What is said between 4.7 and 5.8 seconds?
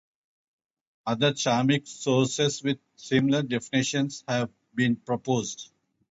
been proposed.